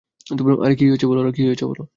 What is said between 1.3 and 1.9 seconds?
হয়েছে বলো।